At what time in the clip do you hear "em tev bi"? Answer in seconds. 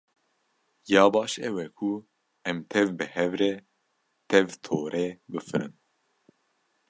2.49-3.05